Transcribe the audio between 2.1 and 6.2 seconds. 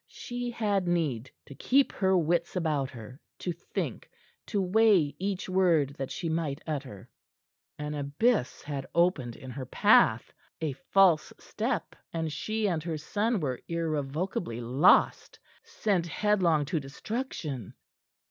wits about her, to think, to weigh each word that